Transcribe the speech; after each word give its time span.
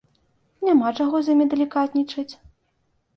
Няма 0.69 0.93
чаго 1.03 1.19
з 1.27 1.35
імі 1.35 1.45
далікатнічаць. 1.51 2.27